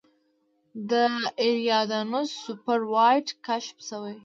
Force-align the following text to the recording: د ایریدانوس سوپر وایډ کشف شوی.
د 0.89 0.91
ایریدانوس 1.43 2.29
سوپر 2.43 2.79
وایډ 2.93 3.27
کشف 3.45 3.77
شوی. 3.89 4.15